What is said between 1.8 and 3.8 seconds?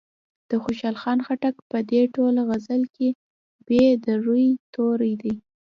دې ټوله غزل کې ب